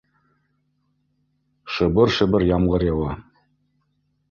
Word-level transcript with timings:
Шыбыр-шыбыр 1.75 2.47
ямғыр 2.55 2.89
яуа 2.91 3.15